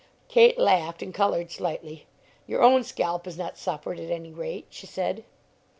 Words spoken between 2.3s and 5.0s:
"Your own scalp has not suffered, at any rate," she